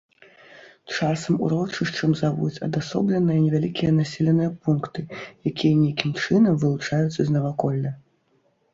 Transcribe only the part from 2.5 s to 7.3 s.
адасобленыя невялікія населеныя пункты, якія нейкім чынам вылучаюцца з